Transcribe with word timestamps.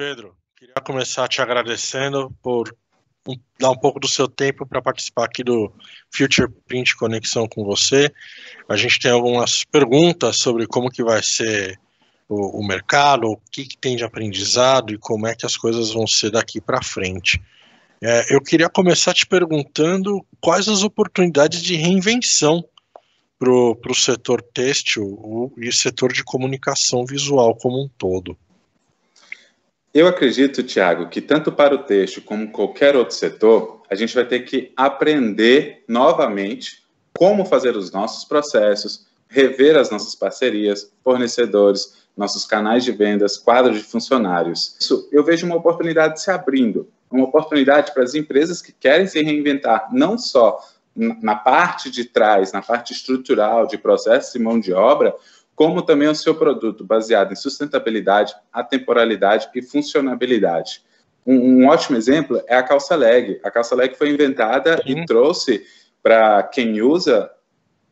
Pedro, 0.00 0.34
queria 0.56 0.76
começar 0.82 1.28
te 1.28 1.42
agradecendo 1.42 2.34
por 2.42 2.74
dar 3.58 3.70
um 3.70 3.76
pouco 3.76 4.00
do 4.00 4.08
seu 4.08 4.26
tempo 4.26 4.66
para 4.66 4.80
participar 4.80 5.26
aqui 5.26 5.44
do 5.44 5.70
Future 6.10 6.50
Print 6.66 6.96
Conexão 6.96 7.46
com 7.46 7.62
você. 7.64 8.10
A 8.66 8.78
gente 8.78 8.98
tem 8.98 9.10
algumas 9.10 9.62
perguntas 9.62 10.38
sobre 10.38 10.66
como 10.66 10.90
que 10.90 11.04
vai 11.04 11.22
ser 11.22 11.78
o, 12.26 12.60
o 12.60 12.66
mercado, 12.66 13.26
o 13.26 13.36
que, 13.52 13.66
que, 13.66 13.76
tem 13.76 13.94
de 13.94 14.02
aprendizado 14.02 14.94
e 14.94 14.98
como 14.98 15.26
é 15.26 15.34
que 15.34 15.44
as 15.44 15.54
coisas 15.54 15.92
vão 15.92 16.06
ser 16.06 16.30
daqui 16.30 16.62
para 16.62 16.82
frente. 16.82 17.38
É, 18.00 18.34
eu 18.34 18.40
queria 18.40 18.70
começar 18.70 19.12
te 19.12 19.26
perguntando 19.26 20.24
quais 20.40 20.66
as 20.66 20.82
oportunidades 20.82 21.60
de 21.60 21.76
reinvenção 21.76 22.64
para 23.38 23.52
o 23.52 23.94
setor 23.94 24.40
têxtil 24.40 25.52
e 25.58 25.70
setor 25.70 26.10
de 26.10 26.24
comunicação 26.24 27.04
visual 27.04 27.54
como 27.54 27.84
um 27.84 27.88
todo. 27.98 28.34
Eu 29.92 30.06
acredito, 30.06 30.62
Tiago, 30.62 31.08
que 31.08 31.20
tanto 31.20 31.50
para 31.50 31.74
o 31.74 31.78
texto 31.78 32.22
como 32.22 32.52
qualquer 32.52 32.94
outro 32.94 33.14
setor, 33.14 33.82
a 33.90 33.96
gente 33.96 34.14
vai 34.14 34.24
ter 34.24 34.40
que 34.40 34.72
aprender 34.76 35.82
novamente 35.88 36.84
como 37.12 37.44
fazer 37.44 37.76
os 37.76 37.90
nossos 37.90 38.24
processos, 38.24 39.08
rever 39.28 39.76
as 39.76 39.90
nossas 39.90 40.14
parcerias, 40.14 40.92
fornecedores, 41.02 42.00
nossos 42.16 42.44
canais 42.44 42.84
de 42.84 42.92
vendas, 42.92 43.36
quadros 43.36 43.78
de 43.78 43.82
funcionários. 43.82 44.76
Isso 44.78 45.08
eu 45.10 45.24
vejo 45.24 45.44
uma 45.44 45.56
oportunidade 45.56 46.22
se 46.22 46.30
abrindo, 46.30 46.88
uma 47.10 47.24
oportunidade 47.24 47.92
para 47.92 48.04
as 48.04 48.14
empresas 48.14 48.62
que 48.62 48.72
querem 48.72 49.08
se 49.08 49.20
reinventar, 49.22 49.88
não 49.92 50.16
só 50.16 50.60
na 50.94 51.34
parte 51.34 51.90
de 51.90 52.04
trás, 52.04 52.52
na 52.52 52.62
parte 52.62 52.92
estrutural 52.92 53.66
de 53.66 53.78
processos 53.78 54.34
e 54.34 54.38
mão 54.38 54.60
de 54.60 54.72
obra, 54.72 55.14
como 55.60 55.82
também 55.82 56.08
o 56.08 56.14
seu 56.14 56.34
produto 56.34 56.82
baseado 56.82 57.32
em 57.32 57.36
sustentabilidade, 57.36 58.34
atemporalidade 58.50 59.46
e 59.54 59.60
funcionabilidade. 59.60 60.82
Um, 61.26 61.34
um 61.36 61.68
ótimo 61.68 61.98
exemplo 61.98 62.42
é 62.46 62.56
a 62.56 62.62
calça 62.62 62.96
leg. 62.96 63.38
A 63.44 63.50
calça 63.50 63.74
leg 63.74 63.94
foi 63.94 64.08
inventada 64.08 64.82
e 64.86 65.04
trouxe 65.04 65.66
para 66.02 66.42
quem 66.44 66.80
usa, 66.80 67.30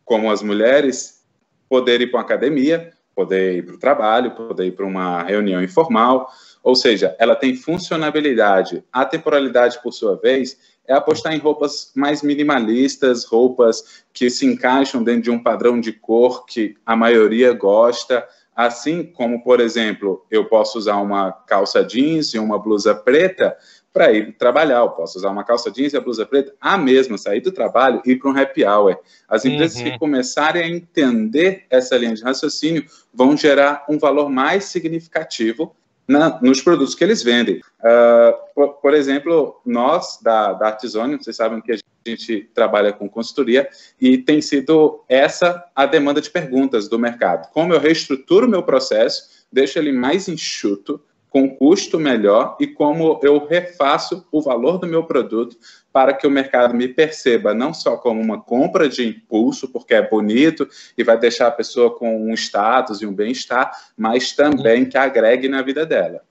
como 0.02 0.30
as 0.30 0.42
mulheres, 0.42 1.22
poder 1.68 2.00
ir 2.00 2.06
para 2.06 2.20
uma 2.20 2.24
academia, 2.24 2.90
poder 3.14 3.58
ir 3.58 3.66
para 3.66 3.74
o 3.74 3.78
trabalho, 3.78 4.30
poder 4.30 4.68
ir 4.68 4.72
para 4.72 4.86
uma 4.86 5.22
reunião 5.24 5.62
informal, 5.62 6.30
ou 6.62 6.74
seja, 6.74 7.14
ela 7.18 7.36
tem 7.36 7.54
funcionabilidade. 7.54 8.82
A 8.90 9.04
temporalidade, 9.04 9.78
por 9.82 9.92
sua 9.92 10.16
vez, 10.16 10.58
é 10.88 10.94
apostar 10.94 11.34
em 11.34 11.38
roupas 11.38 11.92
mais 11.94 12.22
minimalistas, 12.22 13.24
roupas 13.24 14.02
que 14.12 14.30
se 14.30 14.46
encaixam 14.46 15.04
dentro 15.04 15.22
de 15.22 15.30
um 15.30 15.42
padrão 15.42 15.78
de 15.78 15.92
cor 15.92 16.46
que 16.46 16.74
a 16.84 16.96
maioria 16.96 17.52
gosta. 17.52 18.26
Assim 18.56 19.04
como, 19.04 19.44
por 19.44 19.60
exemplo, 19.60 20.24
eu 20.30 20.46
posso 20.46 20.78
usar 20.78 20.96
uma 20.96 21.30
calça 21.30 21.84
jeans 21.84 22.32
e 22.32 22.38
uma 22.38 22.58
blusa 22.58 22.94
preta 22.94 23.56
para 23.92 24.12
ir 24.12 24.36
trabalhar. 24.36 24.78
Eu 24.78 24.90
posso 24.90 25.18
usar 25.18 25.28
uma 25.30 25.44
calça 25.44 25.70
jeans 25.70 25.92
e 25.92 25.96
a 25.96 26.00
blusa 26.00 26.24
preta, 26.24 26.54
a 26.58 26.78
mesma, 26.78 27.18
sair 27.18 27.40
do 27.40 27.52
trabalho 27.52 28.00
e 28.04 28.12
ir 28.12 28.16
para 28.16 28.30
um 28.30 28.36
happy 28.36 28.64
hour. 28.64 28.96
As 29.28 29.44
empresas 29.44 29.78
uhum. 29.78 29.84
que 29.84 29.98
começarem 29.98 30.62
a 30.62 30.68
entender 30.68 31.66
essa 31.68 31.96
linha 31.96 32.14
de 32.14 32.22
raciocínio 32.22 32.84
vão 33.12 33.36
gerar 33.36 33.84
um 33.88 33.98
valor 33.98 34.30
mais 34.30 34.64
significativo 34.64 35.74
na, 36.08 36.40
nos 36.40 36.62
produtos 36.62 36.94
que 36.94 37.04
eles 37.04 37.22
vendem. 37.22 37.60
Uh, 37.80 38.54
por, 38.54 38.68
por, 38.80 38.94
exemplo, 38.94 39.60
nós 39.64 40.18
da, 40.22 40.54
da 40.54 40.68
Artizone, 40.68 41.16
vocês 41.16 41.36
sabem 41.36 41.60
que 41.60 41.72
a 41.72 41.76
gente 42.06 42.48
trabalha 42.54 42.92
com 42.92 43.08
consultoria 43.08 43.68
e 44.00 44.16
tem 44.16 44.40
sido 44.40 45.04
essa 45.06 45.62
a 45.76 45.84
demanda 45.84 46.22
de 46.22 46.30
perguntas 46.30 46.88
do 46.88 46.98
mercado. 46.98 47.50
Como 47.52 47.74
eu 47.74 47.78
reestruturo 47.78 48.48
meu 48.48 48.62
processo, 48.62 49.46
deixo 49.52 49.78
ele 49.78 49.92
mais 49.92 50.28
enxuto, 50.28 51.00
com 51.30 51.48
custo 51.48 51.98
melhor 51.98 52.56
e 52.58 52.66
como 52.66 53.20
eu 53.22 53.46
refaço 53.46 54.26
o 54.32 54.40
valor 54.40 54.78
do 54.78 54.86
meu 54.86 55.04
produto 55.04 55.56
para 55.92 56.14
que 56.14 56.26
o 56.26 56.30
mercado 56.30 56.74
me 56.74 56.88
perceba 56.88 57.52
não 57.52 57.74
só 57.74 57.96
como 57.96 58.20
uma 58.20 58.40
compra 58.40 58.88
de 58.88 59.06
impulso, 59.06 59.68
porque 59.68 59.94
é 59.94 60.08
bonito 60.08 60.68
e 60.96 61.04
vai 61.04 61.18
deixar 61.18 61.48
a 61.48 61.52
pessoa 61.52 61.94
com 61.94 62.30
um 62.30 62.34
status 62.34 63.02
e 63.02 63.06
um 63.06 63.12
bem-estar, 63.12 63.70
mas 63.96 64.32
também 64.32 64.84
que 64.84 64.96
agregue 64.96 65.48
na 65.48 65.62
vida 65.62 65.84
dela. 65.84 66.22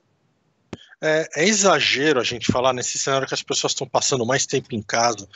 É, 1.02 1.28
é, 1.35 1.47
exagero 1.47 2.19
a 2.19 2.24
gente 2.24 2.52
falar 2.52 2.74
nesse 2.74 2.97
cenário 2.97 3.28
que 3.28 3.34
as 3.34 3.44
pessoas 3.44 3.74
estão 3.74 3.88
passando 3.88 4.25
mais 4.25 4.47
tempo 4.47 4.74
em 4.74 4.81
casa. 4.81 5.28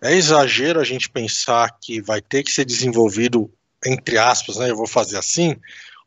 É 0.00 0.14
exagero 0.14 0.80
a 0.80 0.84
gente 0.84 1.10
pensar 1.10 1.76
que 1.80 2.00
vai 2.00 2.20
ter 2.20 2.44
que 2.44 2.52
ser 2.52 2.64
desenvolvido, 2.64 3.52
entre 3.84 4.16
aspas, 4.16 4.58
né? 4.58 4.70
Eu 4.70 4.76
vou 4.76 4.86
fazer 4.86 5.18
assim, 5.18 5.56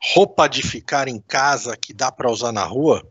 roupa 0.03 0.47
de 0.47 0.61
ficar 0.61 1.07
em 1.07 1.19
casa 1.19 1.77
que 1.77 1.93
dá 1.93 2.11
para 2.11 2.31
usar 2.31 2.51
na 2.51 2.63
rua? 2.63 3.03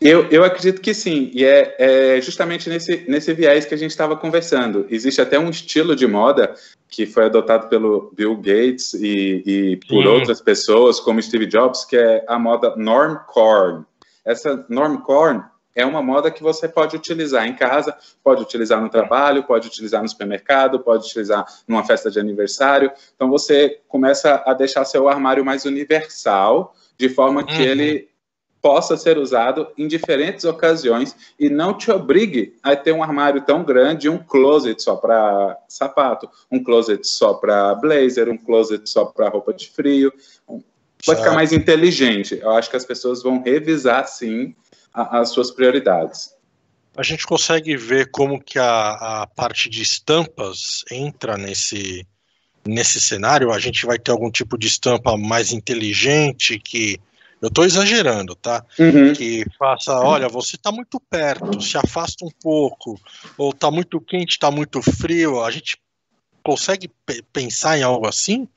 Eu, 0.00 0.28
eu 0.30 0.44
acredito 0.44 0.80
que 0.80 0.94
sim, 0.94 1.30
e 1.34 1.44
é, 1.44 1.74
é 1.78 2.20
justamente 2.20 2.68
nesse, 2.68 3.04
nesse 3.08 3.32
viés 3.34 3.64
que 3.64 3.74
a 3.74 3.76
gente 3.76 3.90
estava 3.90 4.16
conversando. 4.16 4.86
Existe 4.88 5.20
até 5.20 5.38
um 5.38 5.50
estilo 5.50 5.96
de 5.96 6.06
moda 6.06 6.54
que 6.88 7.04
foi 7.04 7.24
adotado 7.24 7.68
pelo 7.68 8.12
Bill 8.14 8.36
Gates 8.36 8.94
e, 8.94 9.42
e 9.44 9.76
por 9.88 10.02
sim. 10.02 10.08
outras 10.08 10.40
pessoas, 10.40 11.00
como 11.00 11.20
Steve 11.20 11.46
Jobs, 11.46 11.84
que 11.84 11.96
é 11.96 12.24
a 12.28 12.38
moda 12.38 12.76
normcore. 12.76 13.84
Essa 14.24 14.64
normcore 14.68 15.42
é 15.74 15.84
uma 15.84 16.02
moda 16.02 16.30
que 16.30 16.42
você 16.42 16.68
pode 16.68 16.96
utilizar 16.96 17.46
em 17.46 17.54
casa, 17.54 17.96
pode 18.22 18.42
utilizar 18.42 18.80
no 18.80 18.88
trabalho, 18.88 19.44
pode 19.44 19.68
utilizar 19.68 20.02
no 20.02 20.08
supermercado, 20.08 20.80
pode 20.80 21.06
utilizar 21.06 21.44
numa 21.66 21.84
festa 21.84 22.10
de 22.10 22.18
aniversário. 22.18 22.90
Então 23.14 23.30
você 23.30 23.80
começa 23.86 24.42
a 24.44 24.54
deixar 24.54 24.84
seu 24.84 25.08
armário 25.08 25.44
mais 25.44 25.64
universal, 25.64 26.74
de 26.96 27.08
forma 27.08 27.44
que 27.44 27.54
uhum. 27.54 27.62
ele 27.62 28.08
possa 28.60 28.96
ser 28.96 29.18
usado 29.18 29.68
em 29.78 29.86
diferentes 29.86 30.44
ocasiões 30.44 31.14
e 31.38 31.48
não 31.48 31.72
te 31.74 31.90
obrigue 31.90 32.56
a 32.62 32.74
ter 32.74 32.92
um 32.92 33.02
armário 33.02 33.42
tão 33.42 33.62
grande, 33.62 34.08
um 34.08 34.18
closet 34.18 34.82
só 34.82 34.96
para 34.96 35.56
sapato, 35.68 36.28
um 36.50 36.62
closet 36.62 37.06
só 37.06 37.34
para 37.34 37.74
blazer, 37.76 38.28
um 38.28 38.36
closet 38.36 38.88
só 38.88 39.04
para 39.04 39.28
roupa 39.28 39.54
de 39.54 39.70
frio. 39.70 40.12
Vai 41.06 41.16
ficar 41.16 41.32
mais 41.32 41.52
inteligente. 41.52 42.38
Eu 42.42 42.50
acho 42.50 42.68
que 42.68 42.76
as 42.76 42.84
pessoas 42.84 43.22
vão 43.22 43.40
revisar, 43.40 44.06
sim, 44.08 44.54
a, 44.98 45.20
as 45.20 45.30
suas 45.30 45.50
prioridades. 45.50 46.34
A 46.96 47.02
gente 47.02 47.26
consegue 47.26 47.76
ver 47.76 48.10
como 48.10 48.42
que 48.42 48.58
a, 48.58 49.22
a 49.22 49.26
parte 49.26 49.68
de 49.68 49.82
estampas 49.82 50.84
entra 50.90 51.36
nesse, 51.36 52.04
nesse 52.66 53.00
cenário? 53.00 53.52
A 53.52 53.58
gente 53.58 53.86
vai 53.86 53.98
ter 53.98 54.10
algum 54.10 54.30
tipo 54.30 54.58
de 54.58 54.66
estampa 54.66 55.16
mais 55.16 55.52
inteligente 55.52 56.58
que 56.58 56.98
eu 57.40 57.48
estou 57.48 57.64
exagerando, 57.64 58.34
tá? 58.34 58.64
Uhum. 58.76 59.12
Que 59.12 59.44
faça, 59.56 59.92
olha, 60.00 60.28
você 60.28 60.56
está 60.56 60.72
muito 60.72 60.98
perto, 60.98 61.60
se 61.60 61.78
afasta 61.78 62.24
um 62.24 62.30
pouco, 62.42 63.00
ou 63.36 63.50
está 63.50 63.70
muito 63.70 64.00
quente, 64.00 64.32
está 64.32 64.50
muito 64.50 64.82
frio. 64.82 65.44
A 65.44 65.50
gente 65.52 65.76
consegue 66.42 66.90
pensar 67.32 67.78
em 67.78 67.84
algo 67.84 68.08
assim? 68.08 68.48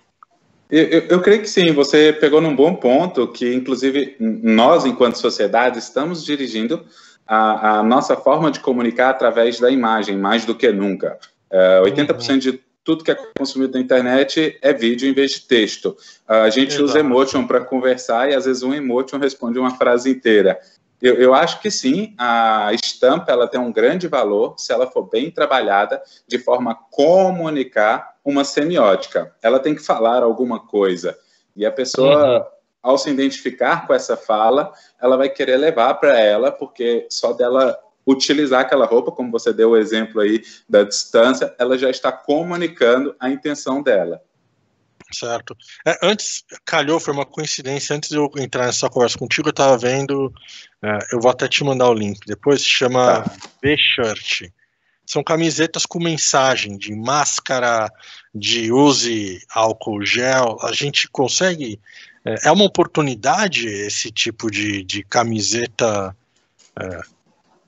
Eu, 0.72 0.84
eu, 0.84 1.02
eu, 1.09 1.22
creio 1.22 1.42
que 1.42 1.50
sim, 1.50 1.74
você 1.74 2.14
pegou 2.14 2.40
num 2.40 2.56
bom 2.56 2.74
ponto, 2.74 3.28
que 3.28 3.54
inclusive 3.54 4.16
nós, 4.20 4.86
enquanto 4.86 5.18
sociedade, 5.18 5.78
estamos 5.78 6.24
dirigindo 6.24 6.86
a, 7.28 7.80
a 7.80 7.84
nossa 7.84 8.16
forma 8.16 8.50
de 8.50 8.62
comunicar 8.62 9.10
através 9.10 9.60
da 9.60 9.70
imagem, 9.70 10.18
mais 10.18 10.46
do 10.46 10.56
que 10.56 10.72
nunca. 10.72 11.20
É, 11.50 11.81
80% 11.81 12.38
de 12.40 12.64
tudo 12.86 13.04
que 13.04 13.12
é 13.12 13.18
consumido 13.38 13.74
na 13.74 13.81
internet 13.81 14.58
é 14.62 14.74
vídeo 14.74 15.10
em 15.10 15.14
vez 15.14 15.31
de 15.31 15.42
texto. 15.42 15.96
A 16.26 16.50
gente 16.50 16.70
Exato. 16.70 16.86
usa 16.86 17.00
emotion 17.00 17.46
para 17.46 17.60
conversar 17.60 18.31
e 18.31 18.34
às 18.34 18.46
vezes 18.46 18.64
um 18.64 18.74
emotion 18.74 19.20
responde 19.20 19.60
uma 19.60 19.72
frase 19.72 20.10
inteira. 20.10 20.58
Eu, 21.02 21.16
eu, 21.16 21.34
acho 21.34 21.60
que 21.60 21.70
sim, 21.70 22.14
a 22.18 22.72
estampa 22.74 23.31
ela 23.31 23.48
tem 23.48 23.60
um 23.60 23.72
grande 23.72 24.08
valor 24.08 24.56
se 24.58 24.72
ela 24.72 24.88
for 24.88 25.04
bem 25.04 25.31
trabalhada 25.31 26.02
de 26.28 26.38
forma 26.38 26.72
a 26.72 26.76
comunicar 26.76 28.11
uma 28.24 28.44
semiótica. 28.44 29.34
Ela 29.42 29.59
tem 29.59 29.76
que 29.76 29.84
falar 29.84 30.24
alguma 30.24 30.60
coisa. 30.60 31.18
E 31.56 31.66
a 31.66 31.72
pessoa, 31.72 32.40
uhum. 32.40 32.45
ao 32.81 32.98
se 32.98 33.10
identificar 33.10 33.86
com 33.88 33.94
essa 33.94 34.16
fala, 34.16 34.72
ela 35.01 35.18
vai 35.18 35.30
querer 35.30 35.57
levar 35.57 35.95
para 35.95 36.19
ela, 36.19 36.51
porque 36.51 37.07
só 37.10 37.34
dela 37.34 37.78
utilizar 38.06 38.62
aquela 38.62 38.86
roupa, 38.86 39.12
como 39.12 39.31
você 39.31 39.54
deu 39.54 39.72
o 39.72 39.78
exemplo 39.78 40.22
aí 40.22 40.42
da 40.68 40.84
distância, 40.84 41.54
ela 41.60 41.78
já 41.78 41.90
está 41.90 42.12
comunicando 42.12 43.16
a 43.19 43.30
intenção 43.30 43.81
dela. 43.81 44.22
Certo. 45.13 45.56
É, 45.86 45.98
antes, 46.01 46.44
calhou, 46.66 47.00
foi 47.00 47.13
uma 47.13 47.25
coincidência, 47.25 47.95
antes 47.95 48.10
de 48.10 48.16
eu 48.16 48.30
entrar 48.38 48.66
nessa 48.66 48.90
conversa 48.90 49.18
contigo, 49.18 49.50
eu 49.50 49.51
estava 49.51 49.78
vendo, 49.78 50.34
é, 50.81 50.98
eu 51.12 51.19
vou 51.19 51.30
até 51.30 51.48
te 51.48 51.63
mandar 51.63 51.90
o 51.90 51.94
link 51.94 52.19
depois, 52.25 52.62
se 52.62 52.69
chama 52.69 53.22
tá. 53.22 53.36
B-Shirt. 53.62 54.51
São 55.06 55.24
camisetas 55.24 55.86
com 55.86 56.00
mensagem 56.00 56.77
de 56.77 56.95
máscara, 56.95 57.92
de 58.33 58.71
use 58.71 59.42
álcool 59.53 60.06
gel. 60.06 60.57
A 60.62 60.71
gente 60.71 61.07
consegue. 61.07 61.80
É, 62.24 62.48
é 62.50 62.51
uma 62.51 62.65
oportunidade 62.65 63.68
esse 63.68 64.12
tipo 64.12 64.50
de, 64.50 64.83
de 64.83 65.03
camiseta. 65.03 66.15
É, 66.80 67.01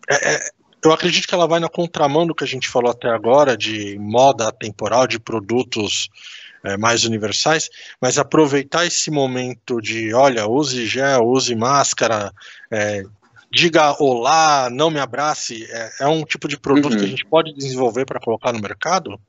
é, 0.10 0.34
é 0.36 0.50
eu 0.86 0.92
acredito 0.92 1.28
que 1.28 1.34
ela 1.34 1.48
vai 1.48 1.62
na 1.62 1.70
contramão 1.70 2.28
do 2.28 2.36
que 2.36 2.44
a 2.44 2.48
gente 2.48 2.68
falou 2.68 2.92
até 2.92 3.08
agora 3.08 3.56
de 3.56 3.98
moda 3.98 4.52
temporal, 4.52 5.08
de 5.08 5.18
produtos 5.18 6.10
é, 6.64 6.78
mais 6.78 7.06
universais, 7.06 7.70
mas 8.02 8.18
aproveitar 8.18 8.86
esse 8.86 9.10
momento 9.10 9.82
de, 9.82 10.14
olha, 10.14 10.48
use 10.48 10.86
gel, 10.86 11.26
use 11.26 11.56
máscara, 11.56 12.34
é, 12.70 13.04
diga 13.54 13.96
olá, 14.00 14.68
não 14.72 14.90
me 14.90 15.00
abrace, 15.00 15.66
é, 15.70 15.92
é 16.02 16.08
um 16.08 16.24
tipo 16.24 16.48
de 16.48 16.60
produto 16.60 16.94
uhum. 16.94 17.00
que 17.00 17.06
a 17.06 17.08
gente 17.08 17.26
pode 17.26 17.54
desenvolver 17.54 18.06
para 18.06 18.20
colocar 18.20 18.52
no 18.52 18.60
mercado? 18.60 19.20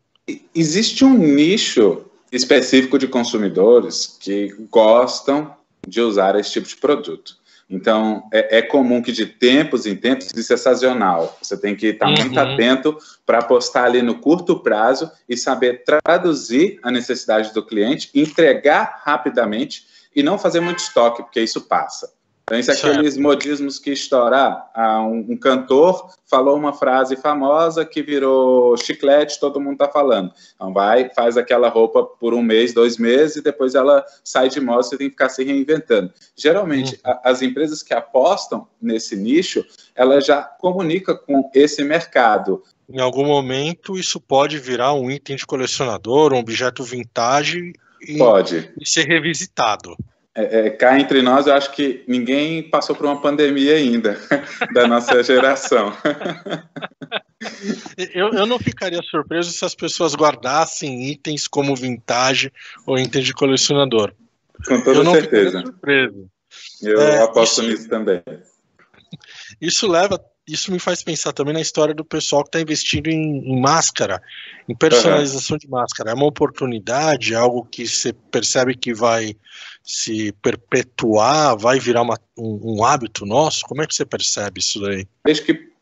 Existe 0.55 1.05
um 1.05 1.13
nicho 1.13 2.07
específico 2.33 2.99
de 2.99 3.07
consumidores 3.07 4.17
que 4.19 4.49
gostam 4.71 5.55
de 5.87 6.01
usar 6.01 6.35
esse 6.37 6.53
tipo 6.53 6.67
de 6.67 6.77
produto. 6.77 7.37
Então, 7.69 8.29
é, 8.33 8.59
é, 8.59 8.63
comum 8.63 9.03
que 9.03 9.13
de 9.13 9.27
tempos 9.27 9.87
em 9.87 9.97
tempos 9.97 10.31
isso 10.35 10.53
é 10.53 10.57
sazonal. 10.57 11.39
Você 11.43 11.57
tem 11.57 11.77
que 11.77 11.89
estar 11.89 12.09
uhum. 12.09 12.15
muito 12.19 12.39
atento 12.39 12.97
para 13.27 13.39
apostar 13.39 13.85
ali 13.85 14.01
no 14.01 14.19
curto 14.19 14.59
prazo 14.59 15.11
e 15.29 15.37
saber 15.37 15.83
traduzir 15.85 16.79
a 16.83 16.91
necessidade 16.91 17.53
do 17.53 17.65
cliente, 17.65 18.11
entregar 18.15 19.03
rapidamente 19.05 19.85
e 20.17 20.23
não 20.23 20.39
fazer 20.39 20.61
muito 20.61 20.79
estoque, 20.79 21.23
porque 21.23 21.41
isso 21.41 21.63
passa. 21.63 22.11
Então, 22.45 22.59
isso 22.59 22.71
é 22.71 22.75
aqueles 22.75 23.17
modismos 23.17 23.79
que 23.79 23.91
estourar. 23.91 24.71
Ah, 24.75 25.01
um, 25.03 25.25
um, 25.31 25.37
cantor 25.37 26.13
falou 26.27 26.59
uma 26.59 26.75
frase 26.75 27.17
famosa 27.17 27.87
que 27.87 28.03
virou 28.03 28.77
chiclete, 28.77 29.41
todo 29.41 29.59
mundo 29.59 29.75
está 29.75 29.89
falando. 29.89 30.31
Então, 30.55 30.71
vai, 30.71 31.09
faz 31.15 31.39
aquela 31.39 31.71
roupa 31.71 32.05
por 32.05 32.35
um 32.35 32.43
mês, 32.43 32.75
dois 32.75 32.99
meses, 32.99 33.37
e 33.37 33.43
depois 33.43 33.75
ela 33.75 34.05
sai 34.23 34.51
de 34.51 34.61
moda, 34.61 34.83
você 34.83 34.99
tem 34.99 35.07
que 35.07 35.13
ficar 35.13 35.31
se 35.31 35.43
reinventando. 35.43 36.13
Geralmente, 36.37 36.97
uhum. 36.97 37.13
a, 37.13 37.31
as 37.31 37.41
empresas 37.41 37.83
que 37.83 37.95
apostam 37.95 38.69
nesse 38.81 39.17
nicho, 39.17 39.65
ela 39.95 40.21
já 40.21 40.43
comunica 40.43 41.15
com 41.15 41.51
esse 41.55 41.83
mercado. 41.83 42.63
Em 42.87 43.01
algum 43.01 43.25
momento, 43.25 43.99
isso 43.99 44.21
pode 44.21 44.59
virar 44.59 44.93
um 44.93 45.11
item 45.11 45.37
de 45.37 45.47
colecionador, 45.47 46.35
um 46.35 46.39
objeto 46.39 46.85
vintage 46.85 47.73
e, 48.07 48.19
pode. 48.19 48.71
e 48.79 48.87
ser 48.87 49.07
revisitado 49.07 49.97
é, 50.37 50.67
é, 50.67 50.71
cá 50.71 50.99
entre 50.99 51.23
nós, 51.23 51.47
eu 51.47 51.55
acho 51.55 51.71
que 51.73 52.03
ninguém 52.09 52.63
passou 52.69 52.97
por 52.97 53.07
uma 53.07 53.21
pandemia 53.21 53.77
ainda, 53.77 54.19
da 54.75 54.87
nossa 54.89 55.23
geração. 55.23 55.97
eu, 58.13 58.31
eu 58.31 58.45
não 58.45 58.59
ficaria 58.59 59.01
surpreso 59.03 59.53
se 59.53 59.65
as 59.65 59.75
pessoas 59.75 60.15
guardassem 60.15 61.09
itens 61.09 61.47
como 61.47 61.77
vintage 61.77 62.53
ou 62.85 62.99
itens 62.99 63.27
de 63.27 63.33
colecionador. 63.33 64.13
Com 64.67 64.83
toda 64.83 64.99
eu 64.99 65.05
não 65.05 65.13
certeza. 65.13 65.61
Surpreso. 65.61 66.29
Eu 66.83 67.01
é, 67.01 67.23
aposto 67.23 67.63
isso, 67.63 67.71
nisso 67.71 67.89
também. 67.89 68.23
Isso 69.61 69.87
leva 69.87 70.21
isso 70.47 70.71
me 70.71 70.79
faz 70.79 71.03
pensar 71.03 71.33
também 71.33 71.55
na 71.55 71.61
história 71.61 71.95
do 71.95 72.05
pessoal 72.05 72.43
que 72.43 72.49
está 72.49 72.61
investindo 72.61 73.09
em, 73.09 73.39
em, 73.39 73.61
máscara, 73.61 74.23
em 74.69 74.75
personalização 74.75 75.55
uhum. 75.55 75.59
de 75.59 75.69
máscara. 75.69 76.11
É 76.11 76.15
uma 76.15 76.27
oportunidade, 76.27 77.33
é 77.33 77.37
algo 77.37 77.65
que 77.65 77.87
você 77.89 78.13
percebe 78.13 78.77
que 78.77 78.93
vai 78.93 79.35
se 79.83 80.33
perpetuar, 80.43 81.57
vai 81.57 81.79
virar 81.79 82.03
uma, 82.03 82.19
um, 82.37 82.77
um, 82.77 82.85
hábito 82.85 83.25
nosso? 83.25 83.65
Como 83.65 83.83
é 83.83 83.87
que 83.87 83.95
você 83.95 84.05
percebe 84.05 84.61
isso 84.61 84.81
daí? 84.81 85.07
Vejo 85.27 85.45
que, 85.45 85.73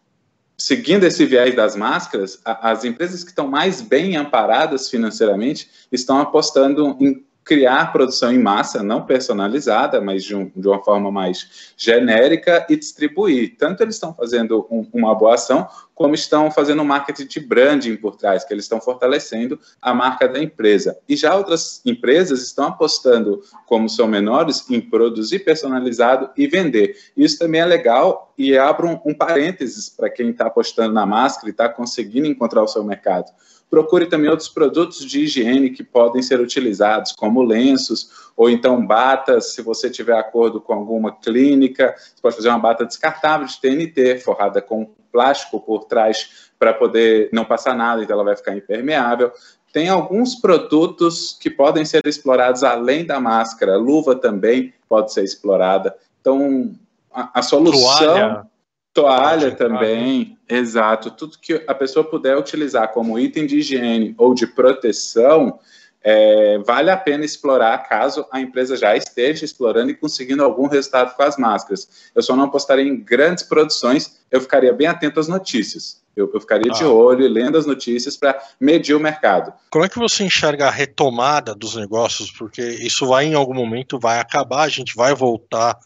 seguindo 0.56 1.04
esse 1.04 1.26
viés 1.26 1.54
das 1.56 1.74
máscaras, 1.74 2.40
a, 2.44 2.70
as 2.70 2.84
empresas 2.84 3.24
que 3.24 3.30
estão 3.30 3.48
mais 3.48 3.80
bem 3.80 4.16
amparadas 4.16 4.88
financeiramente 4.88 5.68
estão 5.90 6.20
apostando 6.20 6.96
em 7.00 7.24
criar 7.44 7.92
produção 7.92 8.32
em 8.32 8.38
massa, 8.38 8.82
não 8.82 9.04
personalizada, 9.04 10.00
mas 10.00 10.24
de, 10.24 10.34
um, 10.34 10.50
de, 10.54 10.68
uma 10.68 10.82
forma 10.82 11.10
mais 11.10 11.72
genérica 11.76 12.64
e 12.68 12.76
distribuir. 12.76 13.56
Tanto 13.58 13.82
eles 13.82 13.96
estão 13.96 14.14
fazendo 14.14 14.66
um, 14.70 14.86
uma 14.92 15.14
boa 15.14 15.34
ação, 15.34 15.66
como 15.94 16.14
estão 16.14 16.50
fazendo 16.50 16.82
um 16.82 16.84
marketing 16.84 17.26
de 17.26 17.40
branding 17.40 17.96
por 17.96 18.16
trás, 18.16 18.44
que 18.44 18.54
eles 18.54 18.64
estão 18.64 18.80
fortalecendo 18.80 19.58
a 19.80 19.92
marca 19.92 20.28
da 20.28 20.40
empresa. 20.40 20.96
E 21.08 21.16
já 21.16 21.34
outras 21.34 21.82
empresas 21.84 22.42
estão 22.42 22.66
apostando, 22.66 23.42
como 23.66 23.88
são 23.88 24.06
menores, 24.06 24.68
em 24.70 24.80
produzir 24.80 25.40
personalizado 25.40 26.30
e 26.36 26.46
vender. 26.46 26.96
Isso 27.16 27.38
também 27.38 27.60
é 27.60 27.66
legal 27.66 28.32
e 28.38 28.56
abre 28.56 28.86
um, 28.86 28.98
um 29.04 29.14
parênteses 29.14 29.88
para 29.88 30.08
quem 30.08 30.30
está 30.30 30.46
apostando 30.46 30.94
na 30.94 31.04
máscara 31.04 31.48
e 31.48 31.50
está 31.50 31.68
conseguindo 31.68 32.26
encontrar 32.26 32.62
o 32.62 32.68
seu 32.68 32.84
mercado 32.84 33.32
procure 33.72 34.04
também 34.04 34.28
outros 34.28 34.50
produtos 34.50 34.98
de 34.98 35.20
higiene 35.20 35.70
que 35.70 35.82
podem 35.82 36.20
ser 36.20 36.38
utilizados, 36.38 37.10
como 37.12 37.42
lenços 37.42 38.30
ou 38.36 38.50
então 38.50 38.86
batas, 38.86 39.54
se 39.54 39.62
você 39.62 39.88
tiver 39.88 40.12
acordo 40.12 40.60
com 40.60 40.74
alguma 40.74 41.10
clínica, 41.10 41.94
você 41.96 42.20
pode 42.20 42.36
fazer 42.36 42.50
uma 42.50 42.58
bata 42.58 42.84
descartável 42.84 43.46
de 43.46 43.58
TNT, 43.58 44.18
forrada 44.18 44.60
com 44.60 44.90
plástico 45.10 45.58
por 45.58 45.84
trás 45.84 46.50
para 46.58 46.74
poder 46.74 47.30
não 47.32 47.46
passar 47.46 47.74
nada, 47.74 48.02
então 48.02 48.14
ela 48.14 48.24
vai 48.24 48.36
ficar 48.36 48.54
impermeável. 48.54 49.32
Tem 49.72 49.88
alguns 49.88 50.34
produtos 50.34 51.34
que 51.40 51.48
podem 51.48 51.86
ser 51.86 52.06
explorados 52.06 52.62
além 52.62 53.06
da 53.06 53.18
máscara, 53.18 53.78
luva 53.78 54.14
também 54.14 54.74
pode 54.86 55.14
ser 55.14 55.24
explorada. 55.24 55.96
Então, 56.20 56.74
a, 57.10 57.38
a 57.38 57.42
solução 57.42 58.04
Toalha. 58.04 58.51
Toalha 58.92 59.52
também, 59.52 60.38
exato. 60.48 61.10
Tudo 61.10 61.38
que 61.38 61.62
a 61.66 61.74
pessoa 61.74 62.04
puder 62.04 62.36
utilizar 62.36 62.92
como 62.92 63.18
item 63.18 63.46
de 63.46 63.58
higiene 63.58 64.14
ou 64.18 64.34
de 64.34 64.46
proteção, 64.46 65.58
é, 66.04 66.58
vale 66.58 66.90
a 66.90 66.96
pena 66.96 67.24
explorar 67.24 67.88
caso 67.88 68.26
a 68.30 68.40
empresa 68.40 68.76
já 68.76 68.94
esteja 68.96 69.44
explorando 69.44 69.90
e 69.90 69.94
conseguindo 69.94 70.42
algum 70.42 70.66
resultado 70.66 71.14
com 71.16 71.22
as 71.22 71.36
máscaras. 71.36 72.10
Eu 72.14 72.22
só 72.22 72.36
não 72.36 72.44
apostaria 72.44 72.84
em 72.84 72.96
grandes 72.96 73.44
produções, 73.44 74.20
eu 74.30 74.40
ficaria 74.40 74.72
bem 74.72 74.88
atento 74.88 75.20
às 75.20 75.28
notícias. 75.28 76.02
Eu, 76.14 76.30
eu 76.34 76.40
ficaria 76.40 76.70
ah. 76.70 76.74
de 76.74 76.84
olho, 76.84 77.26
lendo 77.26 77.56
as 77.56 77.64
notícias 77.64 78.16
para 78.16 78.38
medir 78.60 78.94
o 78.94 79.00
mercado. 79.00 79.54
Como 79.70 79.84
é 79.84 79.88
que 79.88 79.98
você 79.98 80.24
enxerga 80.24 80.66
a 80.66 80.70
retomada 80.70 81.54
dos 81.54 81.76
negócios? 81.76 82.30
Porque 82.30 82.62
isso 82.62 83.06
vai, 83.06 83.24
em 83.24 83.34
algum 83.34 83.54
momento, 83.54 83.98
vai 83.98 84.18
acabar, 84.18 84.64
a 84.64 84.68
gente 84.68 84.94
vai 84.94 85.14
voltar 85.14 85.78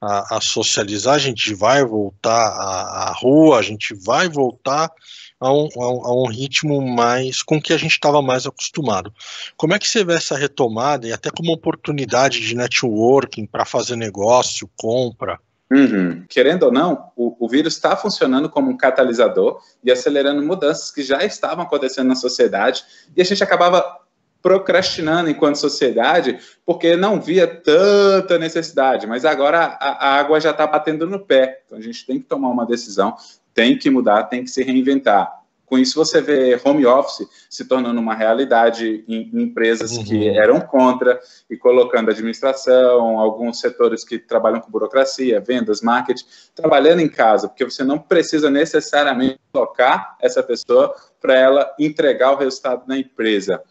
a, 0.00 0.36
a 0.36 0.40
socializar, 0.40 1.14
a 1.14 1.18
gente 1.18 1.52
vai 1.54 1.84
voltar 1.84 2.30
à, 2.30 3.08
à, 3.08 3.12
rua, 3.12 3.58
a 3.58 3.62
gente 3.62 3.94
vai 3.94 4.28
voltar 4.28 4.90
a 5.38 5.52
um, 5.52 5.68
a 5.76 5.92
um, 5.92 6.06
a 6.06 6.22
um 6.22 6.26
ritmo 6.26 6.80
mais 6.80 7.42
com 7.42 7.60
que 7.60 7.72
a 7.72 7.76
gente 7.76 7.92
estava 7.92 8.22
mais 8.22 8.46
acostumado. 8.46 9.12
Como 9.56 9.74
é 9.74 9.78
que 9.78 9.86
você 9.86 10.02
vê 10.02 10.14
essa 10.14 10.36
retomada 10.36 11.06
e 11.06 11.12
até 11.12 11.30
como 11.30 11.52
oportunidade 11.52 12.40
de 12.40 12.56
networking 12.56 13.46
para 13.46 13.64
fazer 13.64 13.96
negócio, 13.96 14.70
compra? 14.76 15.38
Uhum. 15.70 16.24
Querendo 16.28 16.64
ou 16.64 16.72
não, 16.72 17.12
o, 17.14 17.44
o 17.44 17.48
vírus 17.48 17.74
está 17.74 17.96
funcionando 17.96 18.48
como 18.48 18.70
um 18.70 18.76
catalisador 18.76 19.60
e 19.84 19.92
acelerando 19.92 20.42
mudanças 20.42 20.90
que 20.90 21.02
já 21.02 21.24
estavam 21.24 21.64
acontecendo 21.64 22.08
na 22.08 22.16
sociedade 22.16 22.82
e 23.16 23.22
a 23.22 23.24
gente 23.24 23.44
acabava 23.44 23.99
procrastinando 24.42 25.30
enquanto 25.30 25.56
sociedade, 25.56 26.38
porque 26.64 26.96
não 26.96 27.20
via 27.20 27.46
tanta 27.46 28.38
necessidade, 28.38 29.06
mas 29.06 29.24
agora 29.24 29.76
a, 29.80 30.08
a 30.08 30.18
água 30.18 30.40
já 30.40 30.50
está 30.50 30.66
batendo 30.66 31.06
no 31.06 31.20
pé, 31.20 31.62
então 31.64 31.78
a 31.78 31.80
gente 31.80 32.06
tem 32.06 32.18
que 32.18 32.26
tomar 32.26 32.48
uma 32.48 32.66
decisão, 32.66 33.14
tem 33.52 33.76
que 33.78 33.90
mudar, 33.90 34.24
tem 34.24 34.44
que 34.44 34.50
se 34.50 34.62
reinventar. 34.62 35.40
Com 35.70 35.78
isso, 35.78 35.94
você 35.94 36.20
vê 36.20 36.60
home 36.64 36.84
office 36.84 37.28
se 37.48 37.64
tornando 37.64 38.00
uma 38.00 38.12
realidade 38.12 39.04
em, 39.06 39.30
em 39.32 39.42
empresas 39.42 39.96
uhum. 39.96 40.02
que 40.02 40.28
eram 40.28 40.60
contra 40.60 41.20
e 41.48 41.56
colocando 41.56 42.10
administração, 42.10 43.20
alguns 43.20 43.60
setores 43.60 44.02
que 44.02 44.18
trabalham 44.18 44.60
com 44.60 44.68
burocracia, 44.68 45.40
vendas, 45.40 45.80
marketing, 45.80 46.24
trabalhando 46.56 46.98
em 46.98 47.08
casa, 47.08 47.46
porque 47.46 47.64
você 47.64 47.84
não 47.84 48.00
precisa 48.00 48.50
necessariamente 48.50 49.38
tocar 49.52 50.16
essa 50.20 50.42
pessoa 50.42 50.92
para 51.20 51.38
ela 51.38 51.72
entregar 51.78 52.32
o 52.32 52.36
resultado 52.36 52.82
na 52.88 52.98
empresa. 52.98 53.62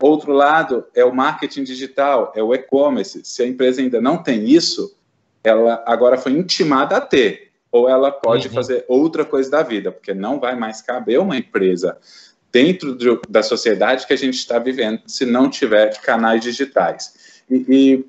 Outro 0.00 0.32
lado 0.32 0.84
é 0.94 1.04
o 1.04 1.14
marketing 1.14 1.64
digital, 1.64 2.32
é 2.36 2.42
o 2.42 2.54
e-commerce. 2.54 3.22
Se 3.24 3.42
a 3.42 3.46
empresa 3.46 3.80
ainda 3.80 4.00
não 4.00 4.22
tem 4.22 4.44
isso, 4.44 4.94
ela 5.42 5.82
agora 5.86 6.18
foi 6.18 6.32
intimada 6.32 6.96
a 6.96 7.00
ter, 7.00 7.52
ou 7.72 7.88
ela 7.88 8.10
pode 8.10 8.48
uhum. 8.48 8.54
fazer 8.54 8.84
outra 8.88 9.24
coisa 9.24 9.50
da 9.50 9.62
vida, 9.62 9.90
porque 9.90 10.12
não 10.12 10.38
vai 10.38 10.54
mais 10.54 10.82
caber 10.82 11.18
uma 11.18 11.36
empresa 11.36 11.98
dentro 12.52 12.94
do, 12.94 13.20
da 13.28 13.42
sociedade 13.42 14.06
que 14.06 14.12
a 14.12 14.18
gente 14.18 14.34
está 14.34 14.58
vivendo 14.58 15.02
se 15.06 15.24
não 15.24 15.48
tiver 15.48 15.98
canais 16.00 16.42
digitais. 16.42 17.42
E, 17.50 17.64
e 17.68 18.06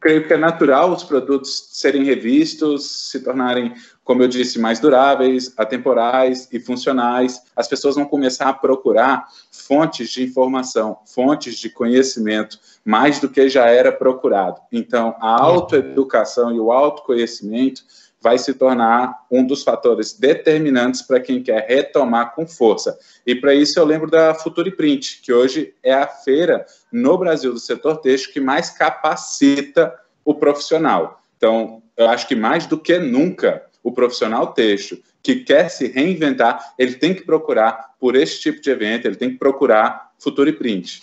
creio 0.00 0.26
que 0.26 0.34
é 0.34 0.36
natural 0.36 0.92
os 0.92 1.02
produtos 1.02 1.68
serem 1.72 2.04
revistos, 2.04 3.10
se 3.10 3.20
tornarem 3.20 3.74
como 4.06 4.22
eu 4.22 4.28
disse, 4.28 4.56
mais 4.60 4.78
duráveis, 4.78 5.52
atemporais 5.56 6.48
e 6.52 6.60
funcionais. 6.60 7.42
As 7.56 7.66
pessoas 7.66 7.96
vão 7.96 8.04
começar 8.04 8.48
a 8.48 8.52
procurar 8.52 9.26
fontes 9.50 10.10
de 10.10 10.22
informação, 10.22 10.98
fontes 11.04 11.56
de 11.56 11.68
conhecimento, 11.68 12.56
mais 12.84 13.18
do 13.18 13.28
que 13.28 13.48
já 13.48 13.66
era 13.66 13.90
procurado. 13.90 14.60
Então, 14.70 15.16
a 15.20 15.42
autoeducação 15.42 16.54
e 16.54 16.60
o 16.60 16.70
autoconhecimento 16.70 17.82
vai 18.22 18.38
se 18.38 18.54
tornar 18.54 19.26
um 19.28 19.44
dos 19.44 19.64
fatores 19.64 20.12
determinantes 20.12 21.02
para 21.02 21.18
quem 21.18 21.42
quer 21.42 21.66
retomar 21.68 22.32
com 22.32 22.46
força. 22.46 22.96
E 23.26 23.34
para 23.34 23.54
isso 23.54 23.76
eu 23.76 23.84
lembro 23.84 24.08
da 24.08 24.34
Futuriprint, 24.34 25.20
que 25.20 25.32
hoje 25.32 25.74
é 25.82 25.92
a 25.92 26.06
feira 26.06 26.64
no 26.92 27.18
Brasil 27.18 27.52
do 27.52 27.58
setor 27.58 27.96
têxtil 27.96 28.32
que 28.32 28.40
mais 28.40 28.70
capacita 28.70 29.92
o 30.24 30.32
profissional. 30.32 31.20
Então, 31.36 31.82
eu 31.96 32.08
acho 32.08 32.28
que 32.28 32.36
mais 32.36 32.66
do 32.66 32.78
que 32.78 32.98
nunca 32.98 33.65
o 33.86 33.92
profissional 33.92 34.52
texto 34.52 35.00
que 35.22 35.36
quer 35.36 35.68
se 35.68 35.86
reinventar, 35.86 36.74
ele 36.76 36.94
tem 36.94 37.14
que 37.14 37.22
procurar 37.22 37.94
por 38.00 38.16
esse 38.16 38.40
tipo 38.40 38.60
de 38.60 38.68
evento, 38.68 39.06
ele 39.06 39.14
tem 39.14 39.30
que 39.30 39.38
procurar 39.38 40.10
Future 40.18 40.52
Print. 40.54 41.02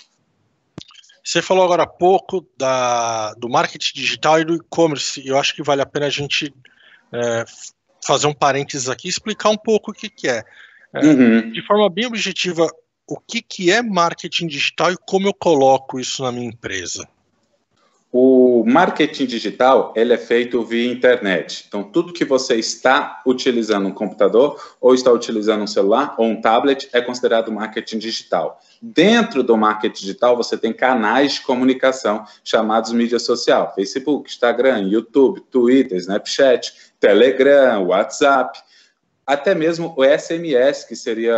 Você 1.23 1.41
falou 1.41 1.63
agora 1.63 1.83
há 1.83 1.87
pouco 1.87 2.45
da, 2.57 3.33
do 3.35 3.47
marketing 3.47 3.93
digital 3.95 4.41
e 4.41 4.43
do 4.43 4.55
e-commerce. 4.55 5.25
Eu 5.25 5.37
acho 5.37 5.55
que 5.55 5.63
vale 5.63 5.81
a 5.81 5.85
pena 5.85 6.07
a 6.07 6.09
gente 6.09 6.53
é, 7.13 7.45
fazer 8.05 8.27
um 8.27 8.33
parênteses 8.33 8.89
aqui 8.89 9.07
e 9.07 9.11
explicar 9.11 9.49
um 9.49 9.57
pouco 9.57 9.91
o 9.91 9.93
que, 9.93 10.09
que 10.09 10.27
é. 10.27 10.43
é 10.93 11.05
uhum. 11.05 11.51
De 11.53 11.65
forma 11.65 11.89
bem 11.89 12.05
objetiva, 12.05 12.67
o 13.07 13.17
que, 13.17 13.41
que 13.41 13.71
é 13.71 13.81
marketing 13.81 14.47
digital 14.47 14.91
e 14.91 14.97
como 15.07 15.25
eu 15.25 15.33
coloco 15.33 16.01
isso 16.01 16.21
na 16.21 16.33
minha 16.33 16.49
empresa? 16.49 17.07
O 18.15 18.63
marketing 18.63 19.25
digital 19.25 19.91
ele 19.95 20.13
é 20.13 20.19
feito 20.19 20.63
via 20.63 20.85
internet. 20.85 21.65
Então, 21.67 21.83
tudo 21.83 22.13
que 22.13 22.23
você 22.23 22.57
está 22.57 23.23
utilizando 23.25 23.87
um 23.87 23.91
computador, 23.91 24.75
ou 24.79 24.93
está 24.93 25.11
utilizando 25.11 25.63
um 25.63 25.67
celular, 25.67 26.13
ou 26.19 26.27
um 26.27 26.39
tablet, 26.39 26.87
é 26.93 27.01
considerado 27.01 27.51
marketing 27.51 27.97
digital. 27.97 28.61
Dentro 28.79 29.41
do 29.41 29.57
marketing 29.57 29.99
digital, 29.99 30.37
você 30.37 30.55
tem 30.55 30.71
canais 30.71 31.33
de 31.33 31.41
comunicação 31.41 32.23
chamados 32.43 32.91
mídia 32.91 33.17
social: 33.17 33.73
Facebook, 33.73 34.29
Instagram, 34.29 34.89
YouTube, 34.89 35.41
Twitter, 35.49 35.97
Snapchat, 35.97 36.71
Telegram, 36.99 37.87
WhatsApp 37.87 38.59
até 39.25 39.55
mesmo 39.55 39.95
o 39.97 40.03
SMS, 40.03 40.83
que 40.83 40.97
seria 40.97 41.35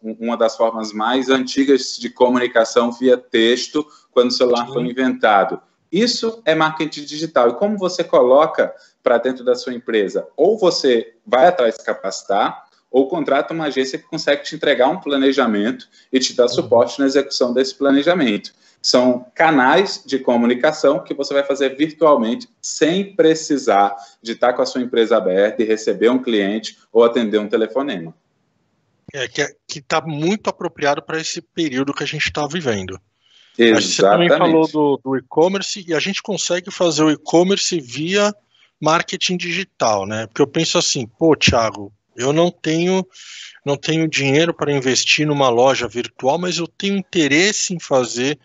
uma 0.00 0.36
das 0.36 0.56
formas 0.56 0.92
mais 0.92 1.28
antigas 1.28 1.98
de 1.98 2.08
comunicação 2.08 2.92
via 2.92 3.18
texto, 3.18 3.84
quando 4.12 4.30
o 4.30 4.32
celular 4.32 4.68
foi 4.68 4.84
inventado. 4.84 5.60
Isso 5.94 6.42
é 6.44 6.56
marketing 6.56 7.04
digital. 7.04 7.50
E 7.50 7.54
como 7.54 7.78
você 7.78 8.02
coloca 8.02 8.74
para 9.00 9.16
dentro 9.16 9.44
da 9.44 9.54
sua 9.54 9.72
empresa? 9.72 10.26
Ou 10.36 10.58
você 10.58 11.14
vai 11.24 11.46
atrás 11.46 11.76
de 11.76 11.84
capacitar, 11.84 12.64
ou 12.90 13.06
contrata 13.06 13.54
uma 13.54 13.66
agência 13.66 13.96
que 13.96 14.04
consegue 14.04 14.42
te 14.42 14.56
entregar 14.56 14.88
um 14.88 14.98
planejamento 14.98 15.88
e 16.12 16.18
te 16.18 16.34
dar 16.34 16.48
suporte 16.48 16.98
na 16.98 17.06
execução 17.06 17.54
desse 17.54 17.76
planejamento. 17.76 18.52
São 18.82 19.24
canais 19.36 20.02
de 20.04 20.18
comunicação 20.18 20.98
que 20.98 21.14
você 21.14 21.32
vai 21.32 21.44
fazer 21.44 21.76
virtualmente, 21.76 22.48
sem 22.60 23.14
precisar 23.14 23.94
de 24.20 24.32
estar 24.32 24.52
com 24.52 24.62
a 24.62 24.66
sua 24.66 24.82
empresa 24.82 25.16
aberta 25.16 25.62
e 25.62 25.64
receber 25.64 26.08
um 26.08 26.20
cliente 26.20 26.76
ou 26.92 27.04
atender 27.04 27.38
um 27.38 27.48
telefonema. 27.48 28.12
É, 29.12 29.28
que 29.28 29.42
é, 29.42 29.54
está 29.68 30.00
muito 30.00 30.50
apropriado 30.50 31.00
para 31.00 31.20
esse 31.20 31.40
período 31.40 31.94
que 31.94 32.02
a 32.02 32.06
gente 32.06 32.26
está 32.26 32.44
vivendo. 32.48 33.00
Exatamente. 33.58 33.88
Você 33.88 34.02
também 34.02 34.28
falou 34.28 34.68
do, 34.68 35.00
do 35.02 35.16
e-commerce 35.16 35.84
e 35.86 35.94
a 35.94 36.00
gente 36.00 36.22
consegue 36.22 36.70
fazer 36.70 37.02
o 37.02 37.10
e-commerce 37.10 37.78
via 37.80 38.34
marketing 38.80 39.36
digital, 39.36 40.06
né? 40.06 40.26
Porque 40.26 40.42
eu 40.42 40.46
penso 40.46 40.76
assim, 40.76 41.06
pô, 41.06 41.36
Thiago, 41.36 41.92
eu 42.16 42.32
não 42.32 42.50
tenho 42.50 43.06
não 43.64 43.76
tenho 43.78 44.06
dinheiro 44.06 44.52
para 44.52 44.72
investir 44.72 45.26
numa 45.26 45.48
loja 45.48 45.88
virtual, 45.88 46.38
mas 46.38 46.58
eu 46.58 46.66
tenho 46.66 46.96
interesse 46.96 47.72
em 47.72 47.80
fazer 47.80 48.38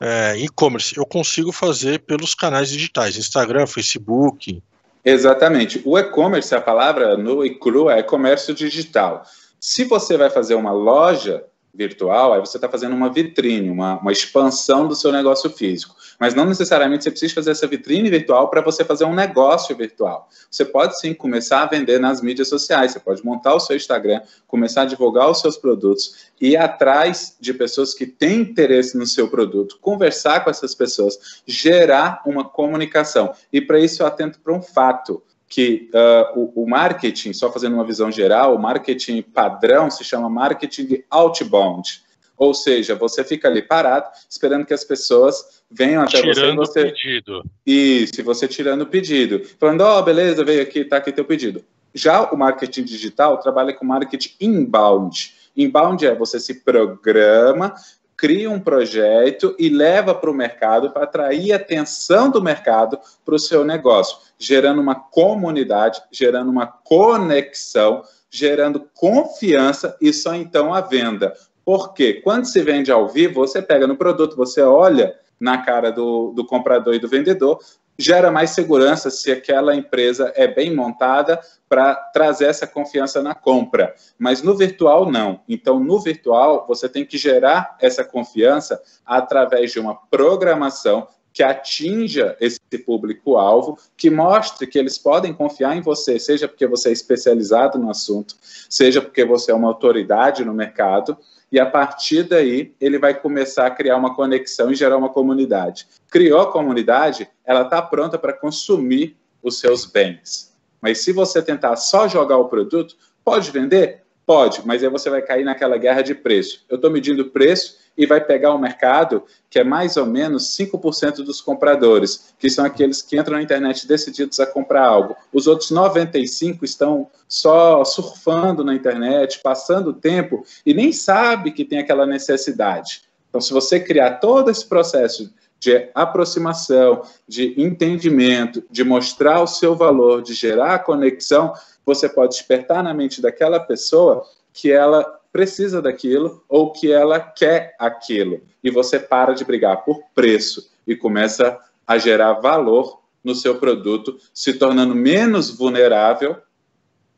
é, 0.00 0.36
e-commerce. 0.38 0.96
Eu 0.96 1.06
consigo 1.06 1.52
fazer 1.52 2.00
pelos 2.00 2.34
canais 2.34 2.70
digitais, 2.70 3.16
Instagram, 3.16 3.68
Facebook. 3.68 4.60
Exatamente. 5.04 5.80
O 5.84 5.96
e-commerce, 5.96 6.52
a 6.54 6.60
palavra 6.60 7.16
no 7.16 7.44
e 7.44 7.54
cru 7.54 7.88
é 7.88 8.02
comércio 8.02 8.52
digital. 8.52 9.22
Se 9.60 9.84
você 9.84 10.16
vai 10.16 10.28
fazer 10.28 10.56
uma 10.56 10.72
loja, 10.72 11.44
virtual, 11.74 12.32
aí 12.32 12.40
você 12.40 12.56
está 12.56 12.68
fazendo 12.68 12.94
uma 12.94 13.12
vitrine, 13.12 13.68
uma, 13.68 13.98
uma 13.98 14.12
expansão 14.12 14.86
do 14.86 14.94
seu 14.94 15.10
negócio 15.10 15.50
físico. 15.50 15.96
Mas 16.18 16.34
não 16.34 16.44
necessariamente 16.44 17.02
você 17.02 17.10
precisa 17.10 17.34
fazer 17.34 17.50
essa 17.50 17.66
vitrine 17.66 18.08
virtual 18.08 18.48
para 18.48 18.60
você 18.60 18.84
fazer 18.84 19.04
um 19.04 19.14
negócio 19.14 19.76
virtual. 19.76 20.28
Você 20.50 20.64
pode 20.64 20.98
sim 21.00 21.12
começar 21.12 21.62
a 21.62 21.66
vender 21.66 21.98
nas 21.98 22.22
mídias 22.22 22.48
sociais, 22.48 22.92
você 22.92 23.00
pode 23.00 23.24
montar 23.24 23.54
o 23.54 23.60
seu 23.60 23.76
Instagram, 23.76 24.20
começar 24.46 24.82
a 24.82 24.86
divulgar 24.86 25.28
os 25.28 25.40
seus 25.40 25.56
produtos, 25.56 26.30
ir 26.40 26.56
atrás 26.56 27.36
de 27.40 27.52
pessoas 27.52 27.92
que 27.92 28.06
têm 28.06 28.42
interesse 28.42 28.96
no 28.96 29.06
seu 29.06 29.28
produto, 29.28 29.78
conversar 29.80 30.44
com 30.44 30.50
essas 30.50 30.74
pessoas, 30.74 31.42
gerar 31.46 32.22
uma 32.24 32.44
comunicação. 32.44 33.34
E 33.52 33.60
para 33.60 33.80
isso 33.80 34.02
eu 34.02 34.06
atento 34.06 34.38
para 34.40 34.54
um 34.54 34.62
fato 34.62 35.22
que 35.48 35.90
uh, 35.94 36.38
o, 36.38 36.62
o, 36.64 36.68
marketing, 36.68 37.32
só 37.32 37.52
fazendo 37.52 37.74
uma 37.74 37.84
visão 37.84 38.10
geral, 38.10 38.54
o 38.54 38.58
marketing 38.58 39.22
padrão 39.22 39.90
se 39.90 40.02
chama 40.02 40.28
marketing 40.28 41.02
outbound. 41.10 42.02
Ou 42.36 42.52
seja, 42.52 42.94
você 42.94 43.22
fica 43.22 43.46
ali 43.46 43.62
parado, 43.62 44.08
esperando 44.28 44.66
que 44.66 44.74
as 44.74 44.82
pessoas 44.82 45.62
venham 45.70 46.02
até 46.02 46.20
tirando 46.20 46.56
você. 46.56 46.90
Tirando 46.92 46.92
o 46.92 47.42
pedido. 47.42 47.50
Isso, 47.64 48.20
e 48.20 48.22
você 48.22 48.48
tirando 48.48 48.82
o 48.82 48.86
pedido. 48.86 49.42
Falando, 49.58 49.82
ó, 49.82 49.98
oh, 49.98 50.02
beleza, 50.02 50.44
veio 50.44 50.62
aqui, 50.62 50.84
tá 50.84 50.96
aqui 50.96 51.12
teu 51.12 51.24
pedido. 51.24 51.64
Já 51.94 52.22
o 52.32 52.36
marketing 52.36 52.82
digital 52.82 53.38
trabalha 53.38 53.72
com 53.72 53.84
marketing 53.84 54.34
inbound. 54.40 55.32
Inbound 55.56 56.04
é 56.04 56.14
você 56.14 56.40
se 56.40 56.64
programa 56.64 57.74
cria 58.16 58.50
um 58.50 58.60
projeto 58.60 59.54
e 59.58 59.68
leva 59.68 60.14
para 60.14 60.30
o 60.30 60.34
mercado 60.34 60.90
para 60.90 61.04
atrair 61.04 61.52
a 61.52 61.56
atenção 61.56 62.30
do 62.30 62.42
mercado 62.42 62.98
para 63.24 63.34
o 63.34 63.38
seu 63.38 63.64
negócio, 63.64 64.18
gerando 64.38 64.80
uma 64.80 64.94
comunidade, 64.94 66.02
gerando 66.10 66.50
uma 66.50 66.66
conexão, 66.66 68.02
gerando 68.30 68.88
confiança 68.94 69.96
e 70.00 70.12
só 70.12 70.34
então 70.34 70.72
a 70.72 70.80
venda. 70.80 71.34
Porque 71.64 72.14
quando 72.14 72.44
se 72.44 72.62
vende 72.62 72.92
ao 72.92 73.08
vivo, 73.08 73.34
você 73.34 73.62
pega 73.62 73.86
no 73.86 73.96
produto, 73.96 74.36
você 74.36 74.60
olha 74.60 75.14
na 75.40 75.58
cara 75.58 75.90
do, 75.90 76.32
do 76.32 76.46
comprador 76.46 76.94
e 76.94 76.98
do 76.98 77.08
vendedor, 77.08 77.58
gera 77.98 78.30
mais 78.30 78.50
segurança 78.50 79.10
se 79.10 79.30
aquela 79.30 79.74
empresa 79.74 80.32
é 80.34 80.46
bem 80.46 80.74
montada 80.74 81.40
para 81.68 81.94
trazer 81.94 82.46
essa 82.46 82.66
confiança 82.66 83.22
na 83.22 83.34
compra. 83.34 83.94
Mas 84.18 84.42
no 84.42 84.56
virtual, 84.56 85.10
não. 85.10 85.40
Então, 85.48 85.80
no 85.80 86.00
virtual, 86.00 86.66
você 86.66 86.88
tem 86.88 87.04
que 87.04 87.18
gerar 87.18 87.76
essa 87.80 88.04
confiança 88.04 88.80
através 89.04 89.72
de 89.72 89.80
uma 89.80 89.94
programação 89.94 91.06
que 91.32 91.42
atinja 91.42 92.36
esse 92.40 92.60
público-alvo, 92.86 93.76
que 93.96 94.08
mostre 94.08 94.68
que 94.68 94.78
eles 94.78 94.96
podem 94.96 95.34
confiar 95.34 95.76
em 95.76 95.80
você, 95.80 96.16
seja 96.16 96.46
porque 96.46 96.64
você 96.64 96.90
é 96.90 96.92
especializado 96.92 97.76
no 97.76 97.90
assunto, 97.90 98.36
seja 98.70 99.02
porque 99.02 99.24
você 99.24 99.50
é 99.50 99.54
uma 99.54 99.66
autoridade 99.66 100.44
no 100.44 100.54
mercado, 100.54 101.18
e 101.54 101.60
a 101.60 101.64
partir 101.64 102.24
daí 102.24 102.74
ele 102.80 102.98
vai 102.98 103.14
começar 103.14 103.68
a 103.68 103.70
criar 103.70 103.96
uma 103.96 104.12
conexão 104.16 104.72
e 104.72 104.74
gerar 104.74 104.96
uma 104.96 105.08
comunidade. 105.08 105.86
Criou 106.10 106.40
a 106.40 106.50
comunidade, 106.50 107.28
ela 107.44 107.62
está 107.62 107.80
pronta 107.80 108.18
para 108.18 108.32
consumir 108.32 109.16
os 109.40 109.60
seus 109.60 109.86
bens. 109.86 110.52
Mas 110.82 111.04
se 111.04 111.12
você 111.12 111.40
tentar 111.40 111.76
só 111.76 112.08
jogar 112.08 112.38
o 112.38 112.48
produto, 112.48 112.96
pode 113.24 113.52
vender? 113.52 114.02
Pode, 114.26 114.66
mas 114.66 114.82
aí 114.82 114.90
você 114.90 115.08
vai 115.08 115.22
cair 115.22 115.44
naquela 115.44 115.76
guerra 115.76 116.02
de 116.02 116.12
preço. 116.12 116.64
Eu 116.68 116.74
estou 116.74 116.90
medindo 116.90 117.26
preço 117.26 117.83
e 117.96 118.06
vai 118.06 118.20
pegar 118.20 118.54
um 118.54 118.58
mercado 118.58 119.24
que 119.48 119.58
é 119.58 119.64
mais 119.64 119.96
ou 119.96 120.06
menos 120.06 120.56
5% 120.56 121.16
dos 121.16 121.40
compradores, 121.40 122.34
que 122.38 122.50
são 122.50 122.64
aqueles 122.64 123.00
que 123.00 123.18
entram 123.18 123.36
na 123.36 123.42
internet 123.42 123.86
decididos 123.86 124.40
a 124.40 124.46
comprar 124.46 124.84
algo. 124.84 125.16
Os 125.32 125.46
outros 125.46 125.70
95 125.70 126.64
estão 126.64 127.08
só 127.28 127.84
surfando 127.84 128.64
na 128.64 128.74
internet, 128.74 129.40
passando 129.42 129.92
tempo 129.92 130.44
e 130.66 130.74
nem 130.74 130.92
sabe 130.92 131.52
que 131.52 131.64
tem 131.64 131.78
aquela 131.78 132.06
necessidade. 132.06 133.02
Então, 133.28 133.40
se 133.40 133.52
você 133.52 133.80
criar 133.80 134.18
todo 134.20 134.50
esse 134.50 134.66
processo 134.66 135.32
de 135.58 135.88
aproximação, 135.94 137.02
de 137.26 137.54
entendimento, 137.60 138.62
de 138.70 138.84
mostrar 138.84 139.40
o 139.40 139.46
seu 139.46 139.74
valor, 139.74 140.20
de 140.20 140.34
gerar 140.34 140.80
conexão, 140.80 141.54
você 141.86 142.08
pode 142.08 142.32
despertar 142.32 142.82
na 142.82 142.92
mente 142.92 143.22
daquela 143.22 143.58
pessoa 143.58 144.24
que 144.52 144.70
ela 144.70 145.20
precisa 145.34 145.82
daquilo 145.82 146.44
ou 146.48 146.70
que 146.70 146.92
ela 146.92 147.18
quer 147.18 147.74
aquilo. 147.76 148.40
E 148.62 148.70
você 148.70 149.00
para 149.00 149.32
de 149.32 149.44
brigar 149.44 149.84
por 149.84 150.00
preço 150.14 150.70
e 150.86 150.94
começa 150.94 151.58
a 151.84 151.98
gerar 151.98 152.34
valor 152.34 153.00
no 153.24 153.34
seu 153.34 153.58
produto, 153.58 154.16
se 154.32 154.54
tornando 154.54 154.94
menos 154.94 155.50
vulnerável 155.50 156.36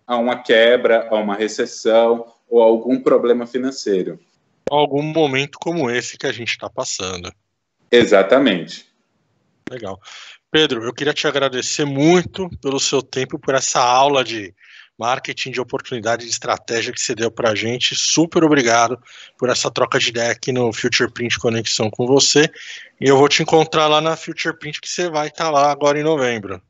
a 0.07 0.17
uma 0.17 0.43
quebra, 0.43 1.07
a 1.11 1.17
uma 1.17 1.35
recessão 1.35 2.33
ou 2.49 2.63
a 2.63 2.65
algum 2.65 3.03
problema 3.03 3.47
financeiro. 3.47 4.19
Algum 4.71 5.03
momento 5.03 5.59
como 5.61 5.91
esse 5.91 6.17
que 6.17 6.27
a 6.27 6.33
gente 6.33 6.53
está 6.53 6.71
passando. 6.71 7.31
Exatamente. 7.93 8.87
Legal. 9.69 10.01
Pedro, 10.51 10.85
eu 10.85 10.95
queria 10.95 11.13
te 11.13 11.27
agradecer 11.27 11.85
muito 11.85 12.49
pelo 12.63 12.81
seu 12.81 13.03
tempo, 13.03 13.39
por 13.39 13.55
essa 13.55 13.81
aula 13.81 14.25
de 14.25 14.55
marketing 14.99 15.51
de 15.51 15.61
oportunidade 15.61 16.25
de 16.25 16.31
estratégia 16.31 16.93
que 16.93 17.01
você 17.01 17.15
deu 17.15 17.31
para 17.31 17.51
a 17.51 17.55
gente. 17.55 17.95
Super 17.95 18.45
obrigado 18.45 18.99
por 19.39 19.49
essa 19.49 19.71
troca 19.71 19.99
de 19.99 20.09
ideia 20.09 20.33
aqui 20.33 20.53
no 20.53 20.73
Future 20.73 21.11
Print 21.13 21.39
Conexão 21.39 21.91
com 21.91 22.07
você. 22.07 22.51
E 23.01 23.09
eu 23.09 23.17
vou 23.17 23.29
te 23.29 23.43
encontrar 23.43 23.89
lá 23.89 24.01
na 24.01 24.17
Future 24.17 24.59
Print, 24.59 24.81
que 24.81 24.89
você 24.89 25.11
vai 25.11 25.29
estar 25.29 25.45
tá 25.45 25.51
lá 25.51 25.71
agora 25.71 25.99
em 25.99 26.03
novembro. 26.03 26.61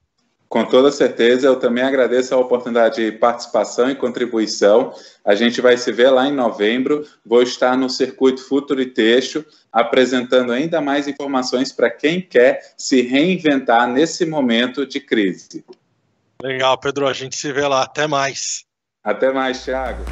Com 0.49 0.65
toda 0.65 0.93
certeza, 0.93 1.49
eu 1.49 1.57
também 1.57 1.83
agradeço 1.83 2.33
a 2.33 2.39
oportunidade 2.39 3.05
de 3.05 3.19
participação 3.19 3.91
e 3.91 3.97
contribuição. 3.97 4.95
A 5.25 5.35
gente 5.35 5.61
vai 5.61 5.77
se 5.77 5.91
ver 5.91 6.11
lá 6.11 6.29
em 6.29 6.33
novembro. 6.33 7.05
Vou 7.25 7.43
estar 7.43 7.77
no 7.77 7.91
Circuito 7.91 8.47
Futuro 8.47 8.81
e 8.81 8.87
Texto, 8.87 9.45
apresentando 9.73 10.53
ainda 10.53 10.81
mais 10.81 11.09
informações 11.09 11.73
para 11.73 11.91
quem 11.91 12.21
quer 12.21 12.75
se 12.77 13.03
reinventar 13.03 13.89
nesse 13.89 14.25
momento 14.25 14.87
de 14.87 15.01
crise. 15.01 15.65
Legal, 16.47 16.79
Pedro. 16.79 17.09
A 17.09 17.13
gente 17.13 17.37
se 17.37 17.53
vê 17.53 17.67
lá. 17.67 17.83
Até 17.83 18.07
mais. 18.07 18.65
Até 19.03 19.33
mais, 19.33 19.65
Thiago. 19.65 20.05